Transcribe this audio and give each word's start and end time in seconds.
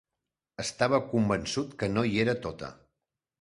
Estava 0.63 0.99
convençut 1.11 1.75
que 1.83 1.91
no 1.93 2.05
hi 2.09 2.17
era 2.25 2.37
tota. 2.47 2.73